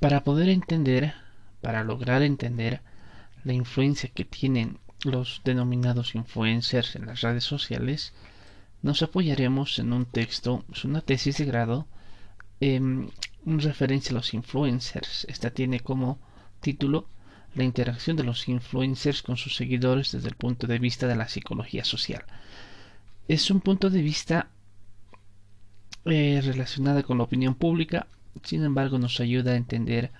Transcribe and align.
Para 0.00 0.24
poder 0.24 0.48
entender, 0.48 1.14
para 1.60 1.84
lograr 1.84 2.22
entender 2.22 2.80
la 3.44 3.52
influencia 3.52 4.08
que 4.08 4.24
tienen 4.24 4.78
los 5.04 5.42
denominados 5.44 6.14
influencers 6.14 6.96
en 6.96 7.06
las 7.06 7.20
redes 7.20 7.44
sociales, 7.44 8.14
nos 8.82 9.02
apoyaremos 9.02 9.78
en 9.78 9.92
un 9.92 10.06
texto, 10.06 10.64
es 10.72 10.86
una 10.86 11.02
tesis 11.02 11.36
de 11.36 11.44
grado 11.44 11.86
en 12.60 13.12
referencia 13.44 14.12
a 14.12 14.14
los 14.14 14.32
influencers. 14.32 15.26
Esta 15.28 15.50
tiene 15.50 15.80
como 15.80 16.18
título 16.60 17.06
la 17.54 17.64
interacción 17.64 18.16
de 18.16 18.24
los 18.24 18.48
influencers 18.48 19.22
con 19.22 19.36
sus 19.36 19.54
seguidores 19.56 20.12
desde 20.12 20.28
el 20.28 20.34
punto 20.36 20.66
de 20.66 20.78
vista 20.78 21.06
de 21.08 21.16
la 21.16 21.28
psicología 21.28 21.84
social. 21.84 22.24
Es 23.28 23.50
un 23.50 23.60
punto 23.60 23.90
de 23.90 24.00
vista 24.00 24.48
eh, 26.06 26.40
relacionado 26.42 27.04
con 27.04 27.18
la 27.18 27.24
opinión 27.24 27.54
pública, 27.54 28.06
sin 28.42 28.64
embargo 28.64 28.98
nos 28.98 29.20
ayuda 29.20 29.52
a 29.52 29.56
entender 29.56 30.10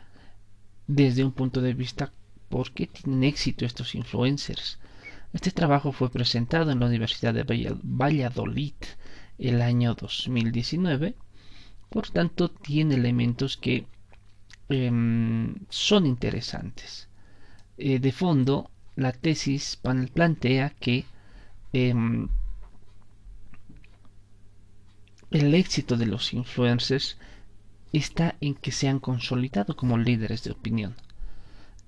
desde 0.87 1.25
un 1.25 1.33
punto 1.33 1.61
de 1.61 1.75
vista 1.75 2.13
por 2.49 2.73
qué 2.73 2.87
tienen 2.87 3.25
éxito 3.25 3.65
estos 3.65 3.95
influencers. 3.95 4.79
Este 5.33 5.53
trabajo 5.53 5.93
fue 5.93 6.11
presentado 6.11 6.73
en 6.73 6.81
la 6.81 6.87
Universidad 6.87 7.33
de 7.33 7.45
Valladolid 7.83 8.75
el 9.39 9.63
año 9.63 9.95
2019, 9.95 11.15
por 11.89 12.09
tanto 12.11 12.51
tiene 12.51 12.97
elementos 12.97 13.57
que 13.57 13.87
em, 14.69 15.55
son 15.69 16.07
interesantes. 16.07 17.09
Eh, 17.79 17.99
de 18.01 18.13
fondo, 18.13 18.71
la 18.97 19.13
tesis 19.13 19.79
plantea 20.13 20.71
que 20.71 21.07
em, 21.73 22.29
el 25.31 25.55
éxito 25.55 25.97
de 25.97 26.07
los 26.07 26.33
influencers 26.35 27.17
está 27.93 28.37
en 28.41 28.55
que 28.55 28.73
se 28.73 28.89
han 28.89 29.01
consolidado 29.01 29.77
como 29.77 29.99
líderes 29.99 30.45
de 30.45 30.53
opinión. 30.53 30.95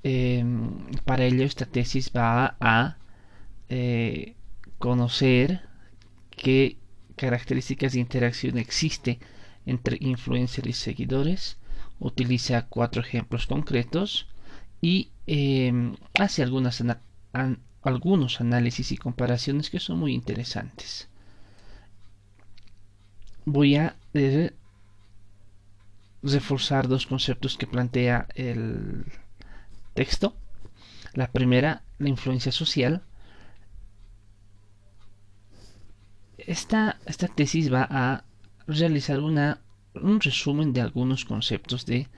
Em, 0.02 0.86
para 1.04 1.24
ello, 1.24 1.44
esta 1.44 1.66
tesis 1.66 2.10
va 2.14 2.56
a 2.60 2.96
eh, 3.68 4.34
conocer 4.78 5.62
qué 6.30 6.76
características 7.16 7.92
de 7.92 8.00
interacción 8.00 8.58
existe 8.58 9.20
entre 9.64 9.96
influencer 10.00 10.66
y 10.66 10.72
seguidores. 10.72 11.58
Utiliza 12.00 12.66
cuatro 12.66 13.00
ejemplos 13.00 13.46
concretos 13.46 14.26
y 14.80 15.10
em, 15.26 15.94
hace 16.18 16.42
algunos 16.42 16.80
análisis 18.40 18.90
y 18.90 18.96
comparaciones 18.96 19.70
que 19.70 19.78
son 19.78 20.00
muy 20.00 20.14
interesantes. 20.14 21.08
Voy 23.44 23.76
a 23.76 23.96
reforzar 26.22 26.88
dos 26.88 27.06
conceptos 27.06 27.56
que 27.56 27.66
plantea 27.66 28.28
el 28.34 29.04
texto. 29.94 30.36
La 31.14 31.30
primera, 31.30 31.82
la 31.98 32.08
influencia 32.08 32.52
social. 32.52 33.02
Esta, 36.38 36.98
esta 37.06 37.28
tesis 37.28 37.72
va 37.72 37.86
a 37.90 38.24
realizar 38.66 39.20
una, 39.20 39.60
un 39.94 40.20
resumen 40.20 40.72
de 40.72 40.80
algunos 40.80 41.24
conceptos 41.24 41.86
de 41.86 42.08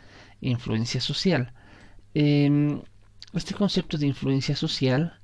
influencia 0.41 1.01
social. 1.01 1.53
Em, 2.15 2.81
este 3.33 3.55
concepto 3.55 3.99
de 3.99 4.07
influencia 4.07 4.55
social 4.55 5.21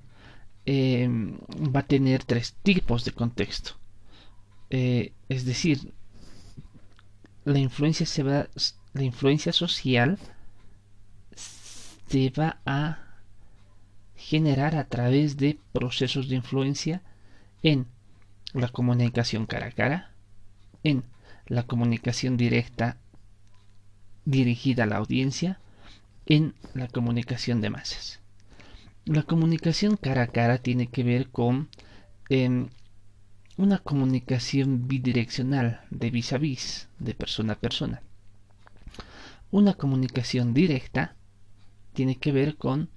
em, 0.66 1.38
va 1.74 1.80
a 1.80 1.86
tener 1.86 2.24
tres 2.24 2.56
tipos 2.62 3.04
de 3.04 3.12
contexto. 3.12 3.78
Eh, 4.70 5.12
es 5.28 5.44
decir, 5.44 5.92
la 7.44 7.58
influencia, 7.58 8.06
se 8.06 8.22
va, 8.22 8.48
la 8.92 9.02
influencia 9.02 9.52
social 9.52 10.18
se 11.34 12.30
va 12.30 12.60
a 12.66 12.98
generar 14.16 14.76
a 14.76 14.84
través 14.84 15.36
de 15.36 15.58
procesos 15.72 16.28
de 16.28 16.36
influencia 16.36 17.02
en 17.62 17.86
la 18.52 18.68
comunicación 18.68 19.46
cara 19.46 19.68
a 19.68 19.72
cara, 19.72 20.10
en 20.82 21.04
la 21.46 21.64
comunicación 21.64 22.36
directa 22.36 22.96
dirigida 24.24 24.84
a 24.84 24.86
la 24.86 24.96
audiencia, 24.96 25.60
en 26.26 26.54
la 26.74 26.88
comunicación 26.88 27.60
de 27.60 27.70
masas. 27.70 28.20
La 29.04 29.22
comunicación 29.22 29.96
cara 29.96 30.22
a 30.22 30.26
cara 30.28 30.58
tiene 30.58 30.88
que 30.88 31.02
ver 31.02 31.30
con 31.30 31.68
em, 32.28 32.68
una 33.60 33.78
comunicación 33.78 34.88
bidireccional 34.88 35.82
de 35.90 36.10
vis 36.10 36.32
a 36.32 36.38
vis, 36.38 36.88
de 36.98 37.12
persona 37.12 37.52
a 37.52 37.58
persona. 37.58 38.00
Una 39.50 39.74
comunicación 39.74 40.54
directa 40.54 41.14
tiene 41.92 42.16
que 42.16 42.32
ver 42.32 42.56
con 42.56 42.88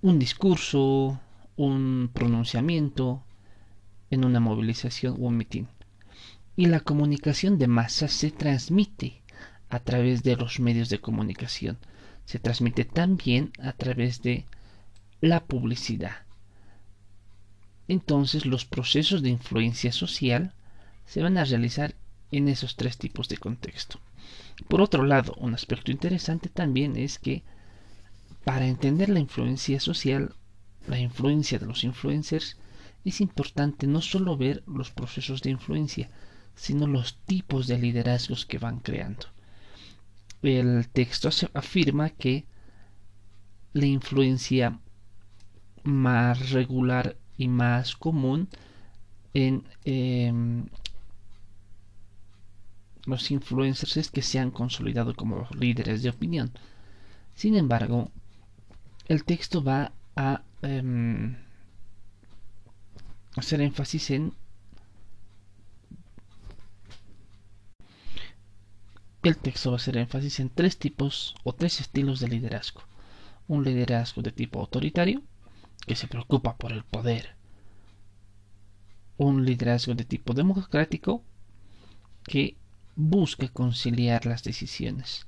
un 0.00 0.18
discurso, 0.18 1.20
un 1.56 2.08
pronunciamiento 2.10 3.22
en 4.10 4.24
una 4.24 4.40
movilización 4.40 5.12
o 5.20 5.26
un 5.26 5.36
mitin. 5.36 5.68
Y 6.56 6.66
la 6.66 6.80
comunicación 6.80 7.58
de 7.58 7.66
masas 7.66 8.14
se 8.14 8.30
transmite 8.30 9.20
a 9.68 9.78
través 9.80 10.22
de 10.22 10.36
los 10.36 10.58
medios 10.58 10.88
de 10.88 11.02
comunicación. 11.02 11.76
Se 12.24 12.38
transmite 12.38 12.86
también 12.86 13.52
a 13.58 13.74
través 13.74 14.22
de 14.22 14.46
la 15.20 15.44
publicidad. 15.44 16.31
Entonces 17.88 18.46
los 18.46 18.64
procesos 18.64 19.22
de 19.22 19.30
influencia 19.30 19.92
social 19.92 20.54
se 21.06 21.22
van 21.22 21.38
a 21.38 21.44
realizar 21.44 21.94
en 22.30 22.48
esos 22.48 22.76
tres 22.76 22.96
tipos 22.98 23.28
de 23.28 23.36
contexto. 23.36 24.00
Por 24.68 24.80
otro 24.80 25.04
lado, 25.04 25.34
un 25.38 25.54
aspecto 25.54 25.90
interesante 25.90 26.48
también 26.48 26.96
es 26.96 27.18
que 27.18 27.42
para 28.44 28.66
entender 28.66 29.08
la 29.08 29.20
influencia 29.20 29.78
social, 29.80 30.34
la 30.86 30.98
influencia 30.98 31.58
de 31.58 31.66
los 31.66 31.84
influencers, 31.84 32.56
es 33.04 33.20
importante 33.20 33.86
no 33.86 34.00
solo 34.00 34.36
ver 34.36 34.62
los 34.66 34.90
procesos 34.90 35.42
de 35.42 35.50
influencia, 35.50 36.10
sino 36.54 36.86
los 36.86 37.18
tipos 37.18 37.66
de 37.66 37.78
liderazgos 37.78 38.46
que 38.46 38.58
van 38.58 38.80
creando. 38.80 39.26
El 40.42 40.88
texto 40.88 41.28
afirma 41.54 42.10
que 42.10 42.46
la 43.72 43.86
influencia 43.86 44.78
más 45.84 46.50
regular 46.50 47.16
y 47.36 47.48
más 47.48 47.96
común 47.96 48.48
en 49.34 49.64
em, 49.84 50.66
los 53.04 53.30
influencers 53.30 54.10
que 54.10 54.22
se 54.22 54.38
han 54.38 54.50
consolidado 54.50 55.14
como 55.14 55.48
líderes 55.58 56.02
de 56.02 56.10
opinión. 56.10 56.52
Sin 57.34 57.56
embargo, 57.56 58.10
el 59.08 59.24
texto 59.24 59.62
va 59.62 59.92
a 60.16 60.42
em, 60.62 61.36
hacer 63.36 63.60
énfasis 63.60 64.10
en 64.10 64.32
el 69.22 69.36
texto 69.38 69.70
va 69.70 69.76
a 69.76 69.80
hacer 69.80 69.96
énfasis 69.96 70.40
en 70.40 70.50
tres 70.50 70.78
tipos 70.78 71.36
o 71.44 71.52
tres 71.52 71.80
estilos 71.80 72.18
de 72.18 72.26
liderazgo. 72.28 72.82
Un 73.46 73.62
liderazgo 73.64 74.20
de 74.20 74.32
tipo 74.32 74.58
autoritario, 74.58 75.22
que 75.86 75.96
se 75.96 76.08
preocupa 76.08 76.56
por 76.56 76.72
el 76.72 76.84
poder. 76.84 77.34
Un 79.18 79.44
liderazgo 79.44 79.94
de 79.94 80.04
tipo 80.04 80.34
democrático, 80.34 81.22
que 82.24 82.56
busca 82.96 83.48
conciliar 83.48 84.26
las 84.26 84.42
decisiones. 84.42 85.26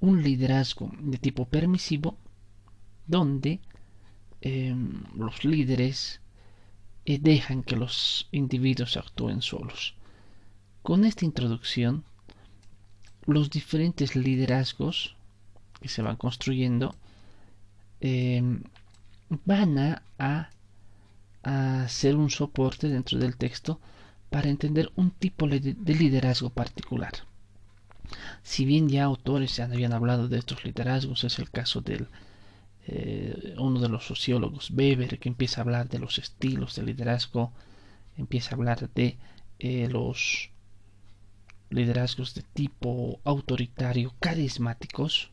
Un 0.00 0.22
liderazgo 0.22 0.90
de 0.98 1.18
tipo 1.18 1.44
permisivo 1.46 2.16
donde 3.06 3.60
em, 4.40 5.02
los 5.14 5.44
líderes 5.44 6.20
eh, 7.04 7.18
dejan 7.18 7.62
que 7.62 7.76
los 7.76 8.28
individuos 8.32 8.96
actúen 8.96 9.42
solos. 9.42 9.94
Con 10.82 11.04
esta 11.04 11.24
introducción, 11.24 12.04
los 13.26 13.50
diferentes 13.50 14.16
liderazgos 14.16 15.16
que 15.80 15.88
se 15.88 16.02
van 16.02 16.16
construyendo 16.16 16.94
em, 18.00 18.62
van 19.44 19.78
a, 19.78 20.02
a, 20.18 21.88
ser 21.88 22.16
un 22.16 22.30
soporte 22.30 22.88
dentro 22.88 23.18
del 23.18 23.36
texto 23.36 23.80
para 24.28 24.48
entender 24.48 24.90
un 24.96 25.10
tipo 25.10 25.46
de 25.48 25.94
liderazgo 25.94 26.50
particular. 26.50 27.12
Si 28.42 28.64
bien 28.64 28.88
ya 28.88 29.04
autores 29.04 29.56
ya 29.56 29.64
habían 29.64 29.92
hablado 29.92 30.28
de 30.28 30.38
estos 30.38 30.64
liderazgos, 30.64 31.24
es 31.24 31.38
el 31.38 31.50
caso 31.50 31.80
de 31.80 32.06
eh, 32.86 33.54
uno 33.58 33.80
de 33.80 33.88
los 33.88 34.06
sociólogos, 34.06 34.70
Weber, 34.70 35.18
que 35.18 35.28
empieza 35.28 35.60
a 35.60 35.64
hablar 35.64 35.88
de 35.88 35.98
los 35.98 36.18
estilos 36.18 36.74
de 36.76 36.82
liderazgo, 36.82 37.52
empieza 38.16 38.50
a 38.50 38.54
hablar 38.56 38.90
de 38.94 39.16
eh, 39.58 39.88
los 39.88 40.50
liderazgos 41.70 42.34
de 42.34 42.42
tipo 42.42 43.20
autoritario, 43.24 44.14
carismáticos. 44.18 45.30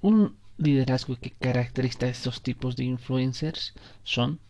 Un 0.00 0.36
liderazgo 0.58 1.16
que 1.16 1.30
caracteriza 1.30 2.06
a 2.06 2.10
estos 2.10 2.42
tipos 2.42 2.76
de 2.76 2.84
influencers 2.84 3.74
son 4.02 4.40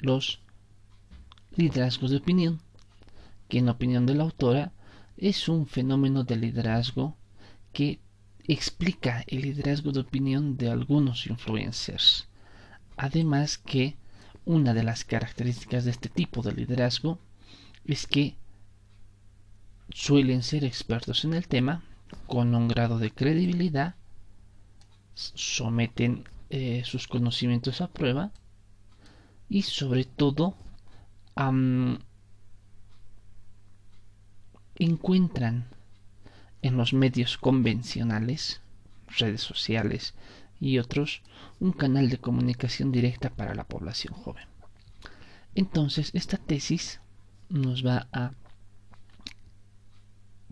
los 0.00 0.42
liderazgos 1.56 2.10
de 2.10 2.18
opinión, 2.18 2.60
que 3.48 3.58
en 3.58 3.68
opinión 3.68 4.04
de 4.04 4.14
la 4.14 4.24
autora 4.24 4.72
es 5.16 5.48
un 5.48 5.66
fenómeno 5.66 6.24
de 6.24 6.36
liderazgo 6.36 7.16
que 7.72 8.00
explica 8.44 9.24
el 9.26 9.42
liderazgo 9.42 9.92
de 9.92 10.00
opinión 10.00 10.56
de 10.56 10.70
algunos 10.70 11.26
influencers. 11.26 12.28
Además 12.96 13.58
que 13.58 13.96
una 14.44 14.74
de 14.74 14.84
las 14.84 15.04
características 15.04 15.84
de 15.84 15.90
este 15.90 16.08
tipo 16.08 16.42
de 16.42 16.52
liderazgo 16.52 17.18
es 17.84 18.06
que 18.06 18.36
suelen 19.90 20.42
ser 20.42 20.64
expertos 20.64 21.24
en 21.24 21.34
el 21.34 21.48
tema 21.48 21.82
con 22.26 22.54
un 22.54 22.68
grado 22.68 22.98
de 22.98 23.10
credibilidad, 23.10 23.96
someten 25.16 26.28
eh, 26.50 26.82
sus 26.84 27.08
conocimientos 27.08 27.80
a 27.80 27.88
prueba 27.88 28.30
y 29.48 29.62
sobre 29.62 30.04
todo 30.04 30.54
encuentran 34.76 35.66
en 36.62 36.76
los 36.76 36.92
medios 36.92 37.36
convencionales, 37.38 38.60
redes 39.18 39.42
sociales 39.42 40.14
y 40.60 40.78
otros, 40.78 41.22
un 41.60 41.72
canal 41.72 42.08
de 42.10 42.18
comunicación 42.18 42.92
directa 42.92 43.30
para 43.30 43.54
la 43.54 43.64
población 43.64 44.14
joven. 44.14 44.46
Entonces, 45.54 46.10
esta 46.14 46.36
tesis 46.38 47.00
nos 47.48 47.84
va 47.84 48.08
a 48.12 48.32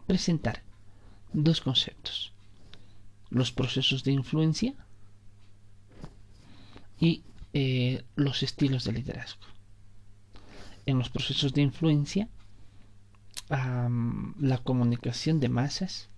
presentar 0.07 0.63
dos 1.33 1.61
conceptos. 1.61 2.34
Los 3.35 3.53
procesos 3.53 4.05
de 4.05 4.13
influencia 4.13 4.75
y 7.01 7.23
eh, 7.53 8.05
los 8.17 8.43
estilos 8.43 8.85
de 8.85 8.93
liderazgo. 8.93 9.43
En 10.87 10.99
los 10.99 11.11
procesos 11.11 11.53
de 11.53 11.63
influencia, 11.63 12.29
la 13.49 14.59
comunicación 14.63 15.41
de 15.41 15.49
masas 15.49 16.09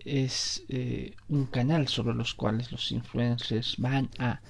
es 0.00 0.64
eh, 0.68 1.14
un 1.28 1.46
canal 1.46 1.86
sobre 1.88 2.14
los 2.14 2.34
cuales 2.34 2.72
los 2.72 2.90
influencers 2.90 3.76
van 3.78 4.10
a 4.18 4.40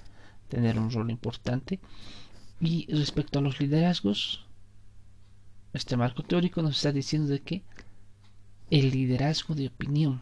tener 0.49 0.79
un 0.79 0.91
rol 0.91 1.11
importante. 1.11 1.81
Y 2.61 2.87
respecto 2.93 3.39
a 3.39 3.43
los 3.43 3.61
liderazgos, 3.61 4.47
este 5.73 5.97
marco 5.97 6.23
teórico 6.23 6.63
nos 6.63 6.77
está 6.77 6.93
diciendo 6.93 7.29
de 7.29 7.41
que 7.41 7.63
el 8.71 8.91
liderazgo 8.91 9.55
de 9.55 9.69
opinión 9.69 10.21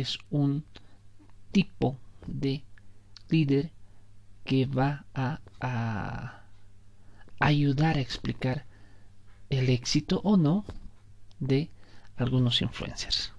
es 0.00 0.18
un 0.30 0.64
tipo 1.52 1.96
de 2.26 2.62
líder 3.28 3.70
que 4.44 4.66
va 4.66 5.04
a, 5.14 5.40
ayudar 7.40 7.96
a 7.96 8.00
explicar 8.00 8.64
el 9.50 9.68
éxito 9.68 10.20
o 10.24 10.36
no 10.36 10.64
de 11.38 11.70
algunos 12.16 12.62
influencers. 12.62 13.32